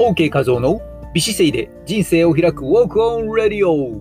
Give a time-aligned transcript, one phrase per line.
[0.00, 0.80] OK 画像の
[1.12, 4.00] 美姿勢で人生を開く Walk On Radio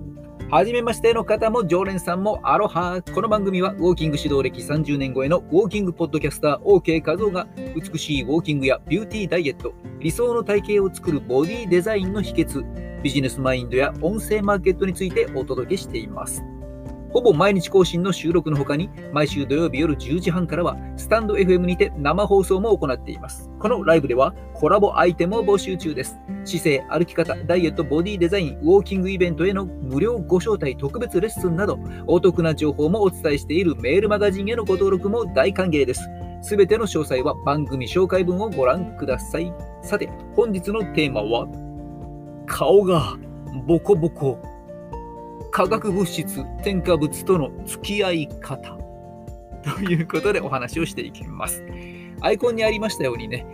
[0.49, 16.41] はじめましての方も常連さんもアロハこの番組はウォーキング指導歴30年超えのウォーキングポッドキャスター OK 画像が美しいウォーキングやビューティーダイエット理想の体型を作るボディデザインの秘訣ビジネスマインドや音声マーケットについてお届けしています。
[17.11, 23.48] ほぼ毎日更新の収録の他に、毎週土曜日夜10時半からは、スタンド FM にて生放送も行っています。
[23.59, 26.17] このライブでは、コラボアイテムを募集中です。
[26.45, 31.77] 姿勢、歩き方、ダイエット、ボディデザイン、ウォーキングイベントへの無料ご招待特別レッスンなど、
[32.07, 36.09] お得な情報もお伝えしているメールマガジンへのご登録も大歓迎です。
[36.41, 39.53] すべての詳細は番組紹介文をご覧ください。
[39.83, 41.47] さて、本日のテーマは、
[42.45, 43.17] 顔が
[43.67, 44.39] ボコボコ
[45.51, 48.77] 化学物質、添加物との付き合い方
[49.63, 51.61] ということでお話をしていきます。
[52.21, 53.45] アイコンにありましたようにね、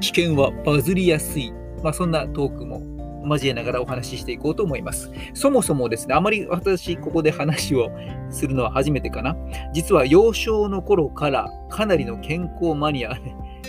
[0.00, 2.82] 危険はバズりやすい、まあ、そんなトークも
[3.28, 5.10] 交えながらお話ししていこうと思います。
[5.34, 7.90] そもそもですね、あまり私ここで話を
[8.30, 9.36] するのは初めてかな。
[9.72, 13.16] 実は幼少の頃からかなりの健康マニア、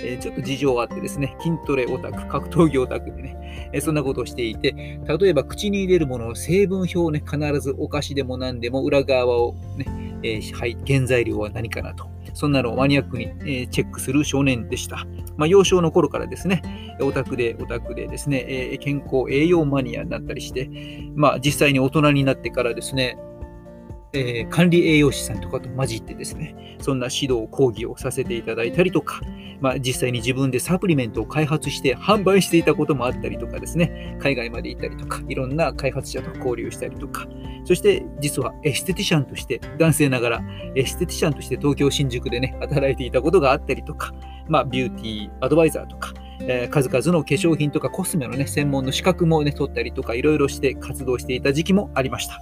[0.04, 9.86] えちょっと事情があってですね、筋トレオタク、格闘技オタクでね、えそんなことをしていて、例えば口に入れるものの成分表をね、必ずお菓子でも何でも裏側をね、
[10.24, 12.08] えー、はい、原材料は何かなと。
[12.34, 15.06] そんなのをマニアックに、え、チェックする少年でした。
[15.38, 16.62] まあ、幼少の頃からですね、
[17.02, 20.70] オタクでオタクでですね、え、健康栄養マニアになったりして、
[21.16, 23.18] まあ、実際に大人になってからですね、
[24.16, 29.22] えー、管理栄養士さんとかと混じってですね、そんな指導、講義をさせていただいたりとか、
[29.60, 37.26] まあ、実際に自分でサプリメントを開発して販売していたこともあったりとかですね、海外まで行ったりとか、いろんな開発者と交流したりとか、
[37.66, 40.42] そして実はエステティシャンとして、男性ながら
[40.76, 44.14] エステティシャンとして東京、新宿でね、働いていたことがあったりとか、
[44.48, 46.03] まあ、ビューティーアドバイザーとか、
[46.48, 52.42] えー、数々の化粧品とかコスメのね、専門の資格もね、取ったりとか、いろいろして活動していた時期もありました。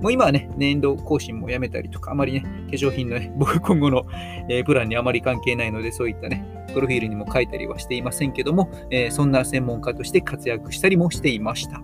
[0.00, 4.06] もう今はね、年度更新もやめたりとか、あまりね、化粧品のね、 僕今後の、
[4.48, 11.82] えー、プランにあまり関係ないので、そういったね、プロフィールにも書いたりはしていませんけども、えー、そんな専門家として活躍したりもしていました。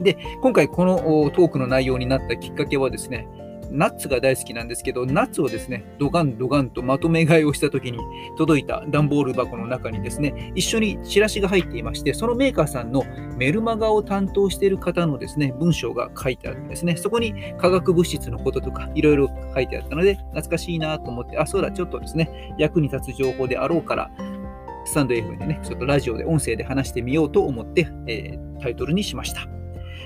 [0.00, 0.98] で、今回この
[1.34, 3.26] トークの内容になったきっかけはですね、
[3.70, 7.98] ナッツが大好きなんですけど、ナッツをですね、ドガンドガンとまとめ買いをした時に
[8.36, 13.04] 届いた段ボール箱の中にですね、一緒にチラシが入っていまして、そのメーカーさんの
[13.36, 16.96] メルマガを担当している方のですね、文章が書いてあるんですね。
[16.96, 24.10] そこに化学物質のこととかいろいろ書いてあったので、懐かしいなと思って、あ、そうだ、ちょっとですね、役に立つ情報であろうから、
[24.84, 29.57] スタンド F でね、ちょっとラジオで音声で話してみようと思って、えー、タイトルにしました。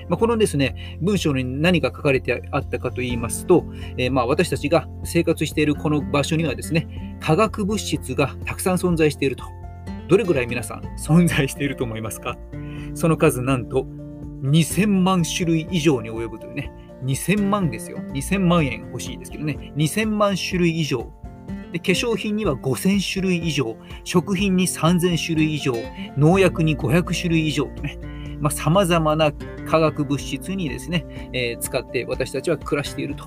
[0.09, 3.65] まあ、このですね、文章に何が書かれてあったかと言いますと、
[3.97, 9.43] えー、まあ私たちが生活しているこの場所にはですね、化学物質がたくさん存在していると。
[10.09, 12.37] どれぐらい皆さん存在していると思いますか？
[12.93, 13.87] その数なんと
[14.43, 16.71] 2000万種類以上に及ぶというね、
[17.05, 17.99] 2000万ですよ。
[18.11, 21.11] 2000万円欲しいですけどね、2000万種類以上。
[21.71, 25.73] で化粧品には5000種類以上、食品に3000種類以上、
[26.17, 27.97] 農薬に500種類以上とね、
[28.51, 29.31] さまざ、まな
[29.67, 33.25] 化学物質にですね、えー、使って私たちは暮らしていると。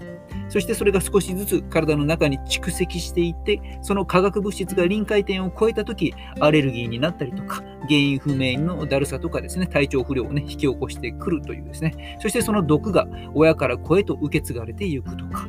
[0.49, 15.47] そしてそれが少しずつ体の中に蓄積していって、その化学物質が臨界点を超えたとき、アレルギーになったりとか、原因不明のだるさとかですね、体調不良を、ね、引き起こしてくるというですね、そしてその毒が親から子へと受け継がれていくとか。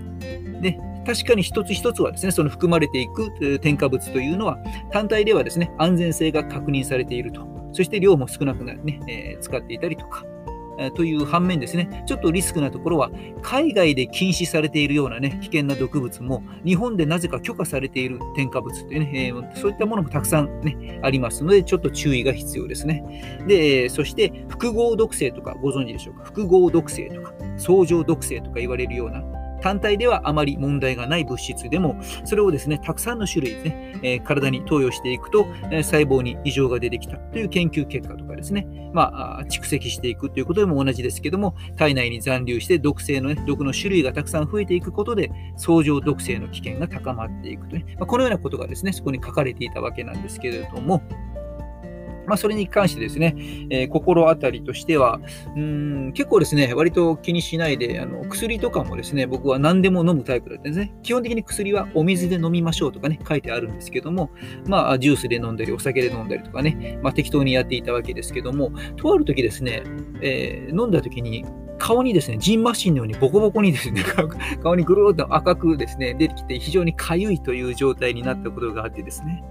[0.62, 4.58] で確かに一つ一つはですね、その含まれていく添加物というのは、
[4.92, 7.57] 単体ではですね、安全性が確認されていると。
[7.78, 10.26] そして量も少なくなるね、え、使っていたりとか、
[10.96, 13.12] という反面ですね、ちょっとリスクなところは、
[13.44, 23.44] 海外で禁止されているようなね、危険な毒物も、日本でなぜか許可されている添加物っていうね、えー、そういったものもたくさんね、ありますので、ちょっと注意が必要ですね。
[23.48, 26.24] で、そして、複合毒性とかご存知でしょうか？
[26.24, 29.24] 複合毒性とか、相乗毒性とか言われるような、
[29.62, 51.02] 単体ではあまり問題がない物質でも、それをですね、たくさんの種類ですね、えー、体に投与していくと、えー、細胞に異常が出てきたという研究結果とかですね、まあ、蓄積していくということでも同じですけども、体内に残留して毒性の、ね、毒の種類がたくさん増えていくことで、相乗毒性の危険が高まっていくとね、まあ、このようなことがですね、そこに書かれていたわけなんですけれども、
[52.28, 53.36] まあ、それに関してですね、
[53.70, 55.20] えー、心当たりとしては、
[55.56, 60.94] うん結構ですね、割と気にしないで、あの薬とかもですね、僕は何でも飲むタイプだったんですね。
[61.04, 64.32] 基本的に薬はお水で飲みましょうとかね、書いてあるんですけども、
[64.66, 69.84] まあ、ジュースで飲んだり、お酒で飲んだりとかね、まあ、適当にやっていたわけですけども、とある時ですね、
[70.22, 71.46] えー、飲んだ時に、
[71.78, 74.04] 顔にですね、ジンマシンのようにボコボコにですね、
[74.62, 79.44] 顔にぐるっと赤くですね、出てきて非常にかゆいという状態になったことがあってですね、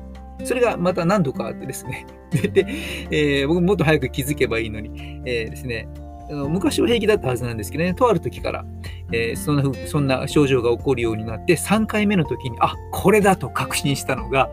[0.44, 2.06] それがまた何度かあってですね。
[2.31, 2.67] で、
[3.11, 5.88] えー、僕もっと早く気づけばいいのに、えー、ですね、
[6.29, 8.65] 昔は平気だったはずなんですけどね、とある時から、
[9.12, 14.50] えー、そんなそんな症状が起こるようになって、3回目の時に、あ、これだと確信したのが、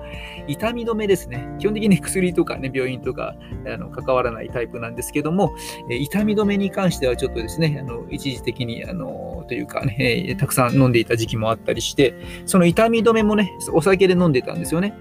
[0.48, 1.48] 痛み止めですね。
[1.60, 3.36] 基本的に薬とかね、病院とか
[3.66, 5.56] あの関わらないタイプなんですけども、
[5.90, 12.14] え、痛み止めに関してはちょっとですね、あの一時的に、あのというかね、たくさん飲んでいた時期もあったりして、
[12.46, 14.94] その痛み止めもね、お酒で飲んでたんですよね。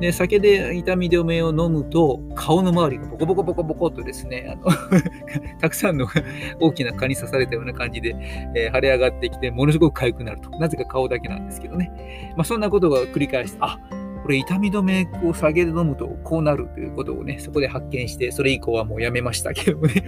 [0.00, 4.72] で、酒で痛み止めを飲むと、顔の周りがボコボコボコボコとですね、あの
[5.60, 6.06] たくさんの
[6.60, 8.16] 大きな蚊に刺されたような感じで、
[8.56, 10.50] えー、腫れ上がってきて、ものすごく痒くなると。
[10.58, 12.32] なぜか顔だけなんですけどね。
[12.36, 13.78] まあ、そんなことが繰り返して、あ
[14.24, 20.06] これ痛み止めを下げで飲むとこうなるということをね、そこで発見して、それ以降はもうやめましたけどね、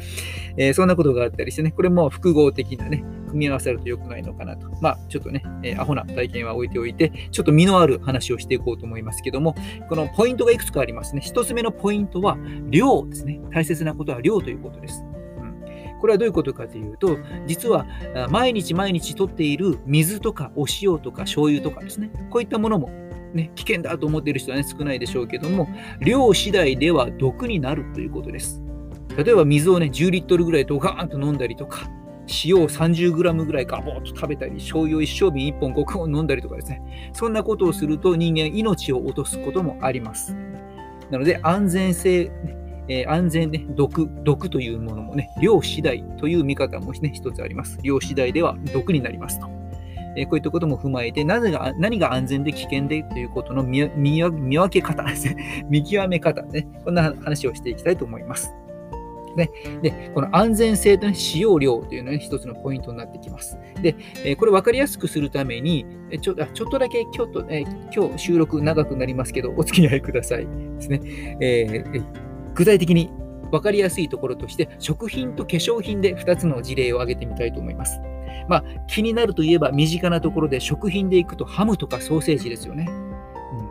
[0.57, 4.69] えー、そんなことがあったりしてね、これも複合的なね、組み合わせると良くないのかなと。
[4.81, 9.55] まあ、ちょっとね、えー、アホな体験は置いておいて、ちょっと身のある話をしていこうと思いますけども、
[9.89, 11.21] このポイントがいくつかありますね。
[11.21, 12.39] 一つ目のポイントは、
[12.71, 13.41] 量ですね。
[13.51, 15.05] 大切なことは量ということです。
[16.01, 17.87] これはどういうことかというと、実は
[18.31, 22.91] 毎日毎日取っている水とかお塩とか醤油とかですね、こういったものも
[23.37, 25.69] ね、危険だと思っている人は、ね、少ないでしょうけども、
[26.01, 28.63] 量次第では毒になるということです。
[29.17, 31.89] 例えば水をね、10リットルぐらいドカーンと飲んだりとか、
[32.45, 40.35] 塩を 30g ぐらいガボッと食べたり、醤油を一升瓶1本5本飲んだりとかですね、そんなことをすると人間は命を落とすこともあります。
[41.11, 42.31] なので安全性、
[42.89, 47.79] えー、安全ね、毒、毒というものもね、量次第という見方もね、一つあります。
[47.83, 49.49] 量次第では毒になりますと。
[50.17, 58.53] えこういったことも踏まえて、なぜが何が安全で危険でということの見分け方ですね、見極め方ね、こんな話をしていきたいと思います。
[59.37, 59.51] ね、
[59.83, 63.59] でこの安全性と、ね、使用量というのが、ね、一つのポイントになってきます。
[63.83, 63.95] で、
[64.25, 65.85] えこれ分かりやすくするために、
[66.21, 71.01] ちょあちょっとだけ今日と、え今日収録長くなりますけど、お付き合いくださいですね。
[71.41, 72.05] えー、
[72.55, 73.11] 具体的に
[73.51, 78.01] 分かりやすいところとして、食品と化粧品で2つの事例を挙げてみたいと思います。
[78.49, 82.89] まあ、気になるといえば身近なところで食品でいくとハムとかソーセージですよね。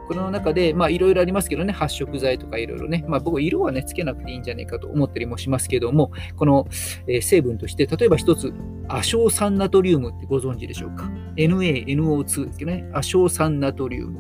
[0.08, 6.68] この中で、まあ、いろいろありますけどね、発色剤とかいろいろね、まあ、僕、色はね、つけなくていいんじゃないかと思ったりもしますけども、この、
[7.08, 8.54] え、成分として、例えば一つ、
[8.88, 14.20] 亜硝酸ナトリウムってご存知でしょうか？NaNO2 ですけどね、亜硝酸ナトリウム。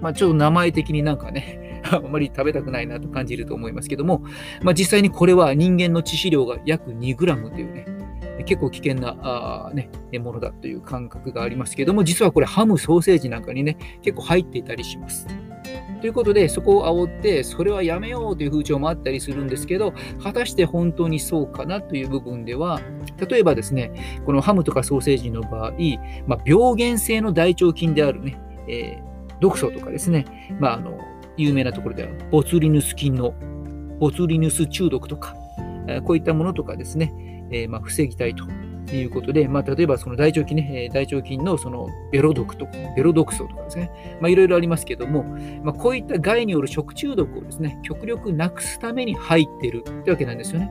[0.00, 4.22] まあ、ちょっと名前的になんかね、 あまり食べたくないなと感じると思いますけども、
[4.62, 7.86] まあ、実際にこれは人間の致死量が約 2g というね、
[8.46, 15.26] 結構危険なあ、ね、ものだという感覚がありますけども、実はこれハム、ソーセージなんかにね、結構入っていたりします。
[16.00, 22.80] ということで、そこを煽って、それはやめようという風潮もあったりするんですけど、果たして本当にそうかなという部分では、
[23.26, 25.72] 例えばですね、このハムとかソーセージの場合、
[26.26, 28.38] まあ、病原性の大腸菌であるね、
[28.68, 30.26] えー、毒素とかですね、
[30.60, 30.98] まあ、あの
[31.38, 33.34] 有名なところではボツリヌス菌の
[33.98, 35.34] ボツリヌス中毒とか、
[36.04, 37.12] こういったものとかですね、
[37.50, 38.44] えー、まあ、防ぎたいと
[38.92, 45.24] いうことで、まあ、例えばその大腸菌ね、大腸菌のそのベロ毒とか、ベロ毒素とかですね、まあ、いろいろありますけども、
[45.62, 50.70] まあ、こういった害による食中毒をですね、極力なくすために入っているってわけなんですよね。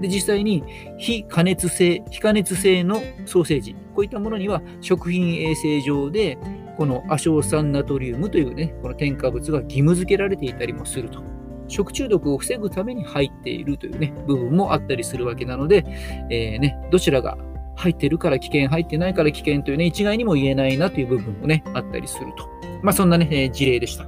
[0.00, 0.64] で、実際に
[0.98, 6.38] 非加熱性、非加熱性のソーセージ、こういったものには食品衛生上で、
[6.76, 11.31] この亜硝酸ナトリウムというね、この添加物が義務付けられていたりもすると。
[11.72, 15.84] 食中毒を防ぐために入っているというね、部分もあったりするわけなので、
[16.30, 17.36] えー、ね、どちらが
[17.76, 22.48] 入ってるから危険、入ってないから危険というね、一概にも言えないなという部分もね、あったりすると。
[22.82, 24.06] まあ、そんなね、えー、事例でした。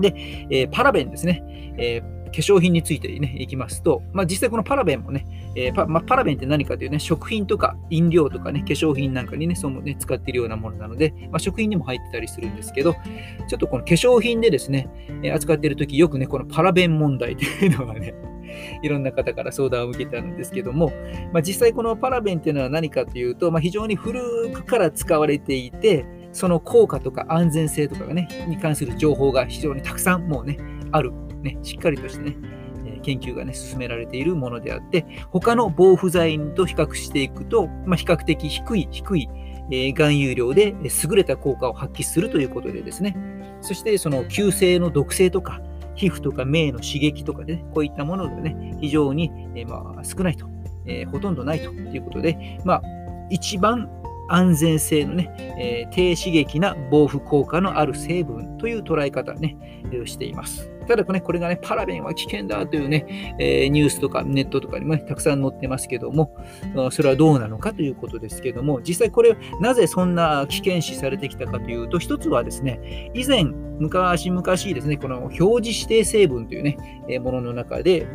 [0.00, 0.14] で、
[0.50, 1.42] えー、パラベンですね。
[1.78, 12.94] えー粧品についてね、いきますと、まあ、実際このパラベンもね、えー、パまあ、パラベンって何かというね、食品とか飲料とかね、化粧品なんかにね、そのね、使っているようなものなので、まあ、食品にも入ってたりするんですけど、
[13.48, 14.88] ちょっとこの化粧品でですね、
[15.22, 18.14] えー、扱っているとき、よくね、このパラベン問題というのがね、
[18.82, 20.92] いろんな方から相談を受けたんですけども、
[21.32, 24.20] まあ、実際このパラベンっていうのは何かというと、まあ、非常に古
[24.52, 30.58] くから使われていて、その効果とか安全性とかがね、に関する情報が非常にたくさんもうね、
[30.92, 31.12] ある、
[31.46, 32.36] ね、しっかりとしてね、
[33.02, 39.28] 研究がね、進められているものであって、他の防腐剤と比較していくと、まあ、比較的低い、低い、
[39.70, 43.16] え、含有量で優れた効果を発揮するということでですね、
[43.60, 45.60] そしてその急性の毒性とか、
[45.94, 50.46] 皮膚とか目の刺激とかで、ね、こういったものでね、非常に、え、まあ、少ないと、
[50.84, 52.82] えー、ほとんどないということで、まあ、
[53.30, 53.88] 一番
[54.28, 59.56] 安全性のね、えー、低刺激な防腐効果のある成分という捉え方ね、
[60.02, 60.75] をしています。
[60.86, 66.34] ただね、これがね、パラベンは危険だというね、え、ニュースとかネットとかにも、ね、たくさん載ってますけども、
[66.90, 73.44] それはどうなのかということですけども、実際これ、なぜそんな危険視されてきたかというと、一つはですね、以前、
[73.78, 76.76] 昔々ですね、この表示指定成分というね、
[77.08, 78.06] え、ものの中で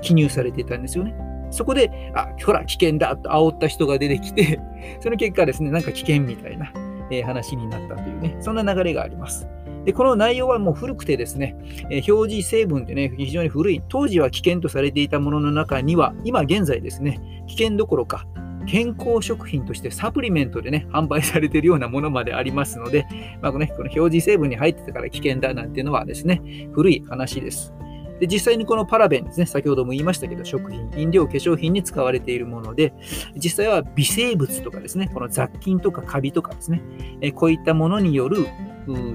[0.00, 1.14] 記入されていたんですよね。
[1.50, 4.60] そこで、あ、ほら、危険だと煽った人が出てきて、
[5.00, 6.72] その結果ですね、なんか危険みたいな、
[7.10, 9.48] え、話になったというね、そんな流れがあります。
[9.84, 11.56] で、この内容はもう古くてですね、
[11.90, 18.26] え、表示成分ってね、非常に古い、当時は危険とされていたものの中には、今現在ですね、危険どころか、
[18.66, 23.06] 健康食品としてサプリメントでね、販売されているようなものまでありますので、
[23.40, 26.42] まあね、この表示成分に入ってたから危険だなんていうのはですね、
[26.72, 27.72] 古い話です。
[28.20, 32.92] で実際にこのパラベンですね、先ほども言いましたけど、食品、飲料、化粧品に使われているもので、
[33.36, 36.82] 実際は微生物とかですね、この雑菌とかカビとかですね、
[37.20, 38.46] えこういったものによる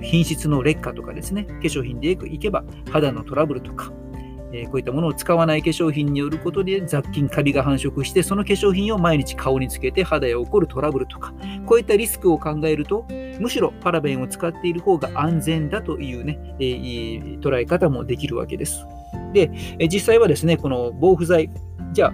[0.02, 3.92] 品質の劣化とかですね、化粧品でいけば肌のトラブルとか、
[4.54, 11.34] えこういったものを使わない化粧品によることで雑菌、カビが繁殖して、その化粧品を毎日顔につけて肌へ起こるトラブルとか、
[11.66, 13.08] こういったリスクを考えると、
[13.40, 18.86] むしろパラベンを使っている方が安全だというね、えー、捉え方もできるわけです。
[19.34, 19.50] で、
[19.92, 21.50] 実際はですね、この防腐剤、
[21.92, 22.14] じゃあ、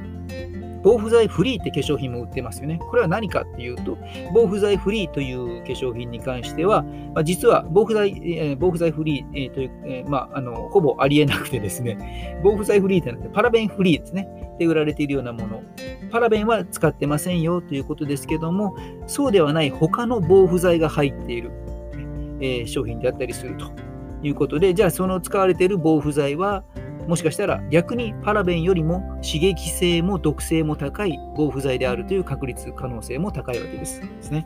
[0.84, 2.80] 防腐剤フリーって化粧品も売ってますよね。
[2.80, 3.98] これは何かっていうと、
[4.34, 6.84] 防腐剤フリーという化粧品に関しては、
[7.14, 14.28] まあ、実は防腐剤、えー、防腐剤フリー、えー、という、えー、まあ、あの、ほぼありえなくてですね、防腐剤フリーってなってパラベンフリーですね。
[14.60, 15.64] で売られているようなもの。
[16.12, 18.76] パラベンは使ってませんよということですけども、
[19.08, 21.52] そうではない他の防腐剤が入っている、
[22.42, 23.72] えー、商品であったりすると
[24.22, 26.64] いうことで、じゃあその使われている防腐剤は、
[27.10, 34.46] もしかしたら逆にパラベンよりも刺激性も毒性も高い防腐剤であるという確率、可能性も高いわけですですね。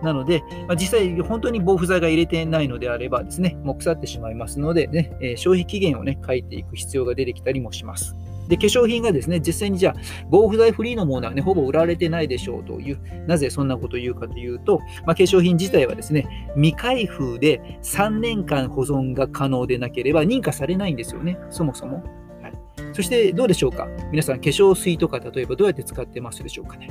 [0.00, 8.14] なので、まあ、実際本当に防腐剤が入れてないのであればですね、もう腐ってしまいますのでね、え、消費期限をね、書いていく必要が出てきたりもします。
[8.48, 9.94] で、化粧品がですね、実際にじゃあ、
[10.30, 22.04] 防腐剤フリーのものはね、ほぼ売られてないでしょうという、なぜそんなことを言うかというと、まあ、化粧品自体はですね、未開封で3年間保存が可能でなければ認可されないんですよね、そもそも。
[22.42, 22.52] はい、
[22.92, 23.88] そしてどうでしょうか？
[24.10, 26.88] 皆さん、化粧水とか例えばどうやって使ってますでしょうかね？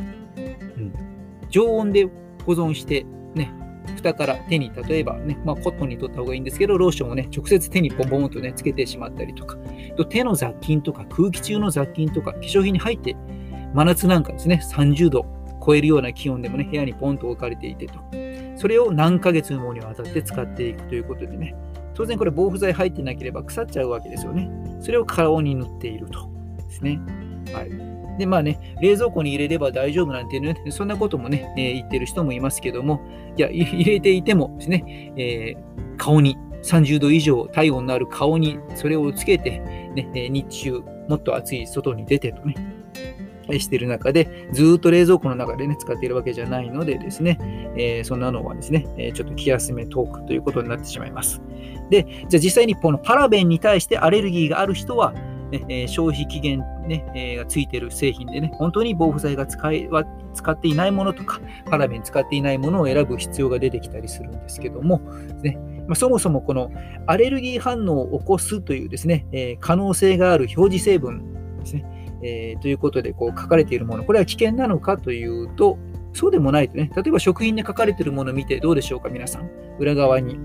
[0.77, 0.93] うん、
[1.49, 2.05] 常温で
[2.45, 3.05] 保存して、
[3.35, 3.53] ね、
[3.95, 9.57] 蓋から手に例えばね、まあ、コットンに取った方がいいんですけど、ローションをね、直接手にポンポンとね、つけてしまったりとか、
[9.95, 13.15] と手の雑菌とか空気中の雑菌とか化粧品に入って、
[13.73, 15.25] 真夏なんかですね、30度
[15.65, 17.93] 超えるような気温でもね、部屋にポンと置かれていてと。
[18.55, 21.55] それを何ヶ月もにわたって使っていくということでね、
[21.93, 24.49] 当然これ防腐剤入ってなければ腐っちゃうわけですよね。
[24.79, 26.99] それを顔に塗っているとですね。
[27.53, 27.92] はい。
[28.17, 33.01] で、まあね、冷蔵庫に入れれば大丈夫なんていうね、 そんなこともね、え、言ってる人もいますけども、
[33.37, 39.61] いや、 入れていてもですね、えー、顔に30度以上体温のある顔にそれをつけて、
[39.95, 42.55] ね、日中もっと暑い外に出てとね、
[43.59, 47.37] してる中で、ずっと冷蔵庫の中でね、使っているわけじゃないのでですね、
[47.75, 51.41] えー、そんなのはですね、えー、ちょっと気休めトークということになってしまいます。
[51.89, 55.13] で、じゃあ実際にこのパラベンに対してアレルギーがある人は、
[55.59, 64.99] ねえ、消費期限、ねえ、がついている製品でね、本当に防腐剤が使いは使っていないものとか、パラベン使っていないものを選ぶ必要が出てきたりするんですけども、
[65.41, 66.71] ねまあ、そもそもこの
[67.07, 71.85] アレルギー反応を起こすというですね、え、可能性がある表示成分ですね、
[72.23, 75.77] えー、ということでこう書かれているもの、これは危険なのかというと、
[76.13, 79.49] そうでもないとね、例えば食品で書かれているものを見てどうでしょうか、皆さん。
[79.79, 80.37] 裏側に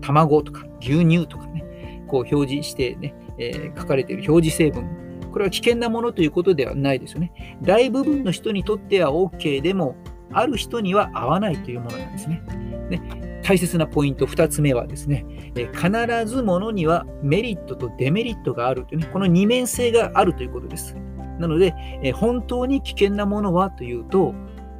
[0.00, 1.64] 卵とか牛乳とかね、
[2.06, 7.58] こう表示してね、えー、書かれている表示成分、これは危険なものということではないですよね。
[7.62, 9.96] 大部分の人にとっては OK でも、
[10.32, 12.42] ある人には合わないというものなんですね。
[12.90, 15.90] ね大切なポイント2つ目はですね、え、必
[16.26, 20.96] ずものにはメリットとデメリットがあるというね、この二面性があるということです。
[21.38, 24.34] なので、え、本当に危険なものはというと、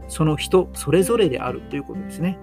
[0.09, 2.38] その人それぞれであるということですね。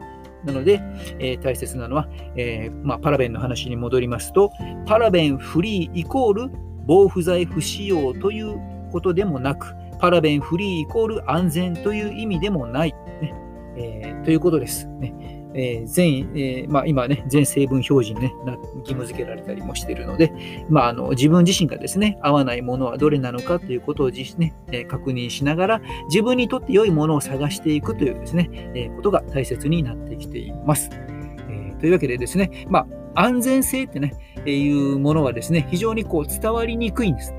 [0.46, 0.82] なので、
[1.20, 4.52] えー、大切なのは、えー、まあ、パラベンの話に戻りますと、
[4.86, 6.52] パラベンフリーイコール
[6.86, 8.60] 防腐剤不使用という
[8.92, 13.34] ことでもなく、パラベンフリーイコール安全という意味でもない、ね。
[13.78, 14.88] えー、ということです。
[14.88, 15.43] ね。
[15.56, 18.34] えー、全、えー、まあ、今ね、全成分表示に、ね、
[18.80, 20.32] 義務付けられたりもしているので、
[20.70, 30.90] まあ、あの自分自身がですね、合わないものはどれなのかということを実、ねえ、確認しながら、自分にとって良いものを探していくというですね、えことが大切になってきています。
[31.50, 34.14] えというわけでですね、まあ、安全性ってね、
[34.46, 37.34] えいうものはですね、非常にこう伝わりにくいんです。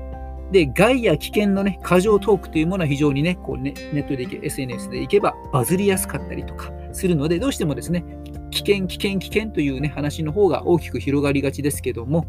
[0.51, 8.03] で、害や危険のね、過剰トークというものは非常にね、こうねネットでいけ、SNS でいけばバズりやすかったりとか、するので、どうしてもですね、
[8.51, 12.27] 危険、危険、危険というね、話の方が大きく広がりがちですけども、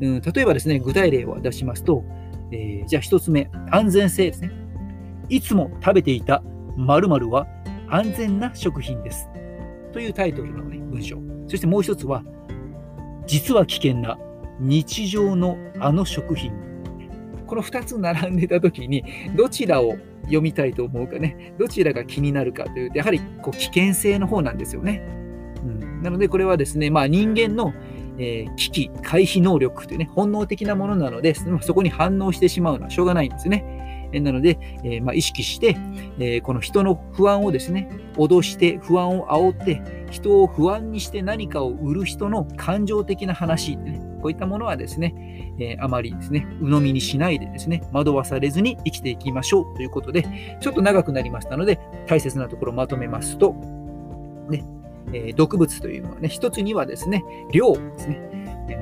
[0.00, 2.04] うん、例えばですね、具体例を出しますと、
[2.52, 4.50] えー、じゃあ1つ目、安全性ですね。
[5.28, 6.42] いつも食べていた
[6.76, 7.46] 〇〇は
[7.88, 9.28] 安全な食品です。
[9.92, 11.18] というタイトルの、ね、文章。
[11.48, 12.22] そしてもう一つは、
[13.26, 14.18] 実は危険な
[14.60, 16.52] 日常のあの食品。
[17.46, 25.02] この2つ並んでた時に、どちらを読みたいと思うかね、どちらが気になるかというと、やはりこう危険性の方なんですよね。
[25.62, 27.72] うん、なので、これはですね、まあ、人間の、
[28.18, 33.75] えー、危機回避能力というね、本能的なものなので、そこに反応してしまうのはしょうがないんですね。
[34.24, 35.76] なので、えー、まあ、意識して、
[36.18, 53.54] え、この人の不安をですね、脅して不安を煽って、人を不安にして何かを売る人の感情的な話、ね、こういったものはですね、え、あまりですね、鵜呑みにしないでですね、惑わされずに生きていきましょうということで、ちょっと長くなりましたので、大切なところをまとめますと、
[54.48, 54.64] ね、
[55.12, 58.26] え、毒物というのはね、一つにはですね、量ですね。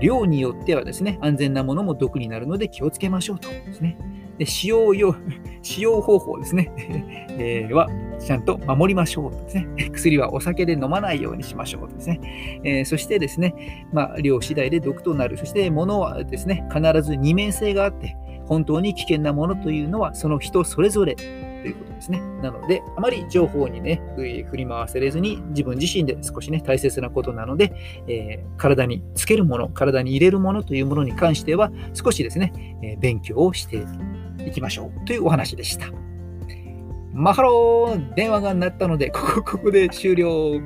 [0.01, 3.99] 量によってはですね、安全なものも毒になるので気をつけましょうとですね。
[4.39, 5.15] で使用用、
[5.63, 6.71] 使用方法ですね、
[7.39, 7.89] えー、は
[8.19, 9.67] ちゃんと守りましょうですね。
[9.93, 12.61] 薬はお酒で飲まないようにしましょうですね。
[12.65, 15.37] えー、そしてですね、まあ、量次第で毒となる。
[15.37, 21.17] そして物はですね、必ず二面性があって、本当に危険なものというのはその人それぞれ
[21.65, 22.21] ということですね。
[22.43, 27.73] なので、あまり情報にね、振り回されずに自分自身で少しね、大切なことなので、
[28.07, 33.83] えー、体につけるもの、体に入れるものというものに関しては、少しですね、えー、勉強をして
[34.47, 35.87] いきましょうというお話でした。
[37.13, 40.61] マハロー電話が鳴ったので、ここ、ここで終了。